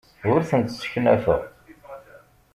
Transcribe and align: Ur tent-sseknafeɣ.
Ur 0.31 0.41
tent-sseknafeɣ. 0.49 1.41